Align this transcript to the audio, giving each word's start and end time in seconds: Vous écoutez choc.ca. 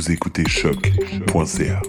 Vous 0.00 0.12
écoutez 0.12 0.48
choc.ca. 0.48 1.82